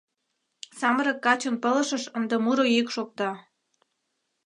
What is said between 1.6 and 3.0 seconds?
пылышыш ынде муро йӱк